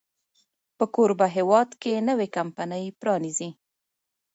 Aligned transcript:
په 0.77 0.85
کوربه 0.93 1.27
هېواد 1.37 1.69
کې 1.81 2.05
نوې 2.09 2.27
کمپني 2.37 2.83
پرانیزي. 2.99 3.49